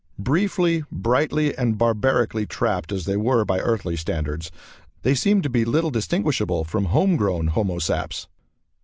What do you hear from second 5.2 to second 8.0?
to be little distinguishable from homegrown homo